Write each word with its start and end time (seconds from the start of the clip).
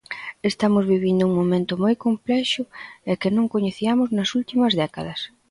Estamos 0.51 0.83
vivindo 0.93 1.23
un 1.29 1.37
momento 1.39 1.73
moi 1.83 1.95
complexo 2.05 2.61
e 3.11 3.13
que 3.21 3.33
non 3.35 3.51
coñeciamos 3.53 4.09
nas 4.17 4.29
últimas 4.39 4.73
décadas. 4.81 5.19